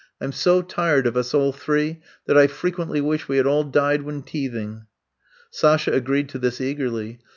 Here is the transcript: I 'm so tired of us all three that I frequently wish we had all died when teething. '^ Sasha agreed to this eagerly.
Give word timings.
I 0.19 0.23
'm 0.23 0.31
so 0.31 0.63
tired 0.63 1.05
of 1.05 1.15
us 1.15 1.31
all 1.31 1.51
three 1.53 2.01
that 2.25 2.35
I 2.35 2.47
frequently 2.47 3.01
wish 3.01 3.27
we 3.27 3.37
had 3.37 3.45
all 3.45 3.63
died 3.63 4.01
when 4.01 4.23
teething. 4.23 4.71
'^ 4.73 4.81
Sasha 5.51 5.91
agreed 5.93 6.27
to 6.29 6.39
this 6.39 6.59
eagerly. 6.59 7.19